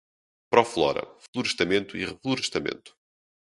Proflora– 0.53 1.03
Florestamento 1.31 1.95
e 1.95 2.03
Reflorestamento 2.03 2.97